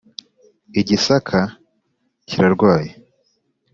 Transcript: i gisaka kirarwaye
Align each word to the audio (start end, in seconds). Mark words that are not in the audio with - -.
i 0.79 0.81
gisaka 0.87 1.39
kirarwaye 2.27 2.91